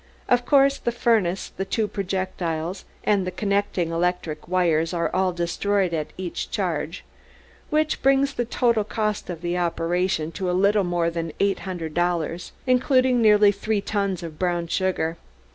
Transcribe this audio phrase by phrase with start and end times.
[0.27, 5.93] Of course the furnace, the two projectiles and the connecting electric wires are all destroyed
[5.93, 7.05] at each charge,
[7.69, 11.93] which brings the total cost of the operation to a little more than eight hundred
[11.93, 15.17] dollars, including nearly three tons of brown sugar.